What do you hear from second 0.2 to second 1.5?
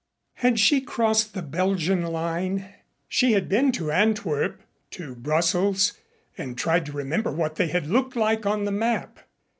Had she crossed the